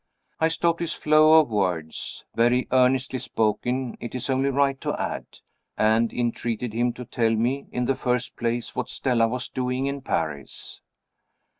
I 0.39 0.47
stopped 0.47 0.79
his 0.79 0.93
flow 0.95 1.39
of 1.39 1.49
words 1.49 2.25
(very 2.33 2.67
earnestly 2.71 3.19
spoken, 3.19 3.99
it 3.99 4.15
is 4.15 4.31
only 4.31 4.49
right 4.49 4.81
to 4.81 4.99
add), 4.99 5.27
and 5.77 6.11
entreated 6.11 6.73
him 6.73 6.91
to 6.93 7.05
tell 7.05 7.35
me, 7.35 7.67
in 7.71 7.85
the 7.85 7.93
first 7.95 8.35
place, 8.35 8.75
what 8.75 8.89
Stella 8.89 9.27
was 9.27 9.47
doing 9.47 9.85
in 9.85 10.01
Paris. 10.01 10.81